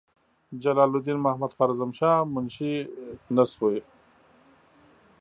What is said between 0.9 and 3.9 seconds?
الدین محمدخوارزمشاه منشي نسوي.